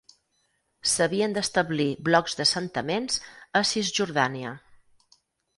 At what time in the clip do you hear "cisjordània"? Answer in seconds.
3.73-4.59